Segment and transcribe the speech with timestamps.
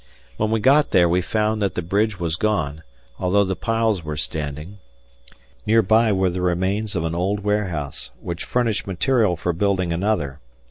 [0.37, 2.81] When we got there, we found that the bridge was gone,
[3.19, 4.79] although the piles were standing
[5.67, 10.39] Near by were the remains of an old warehouse; which furnished material for building another.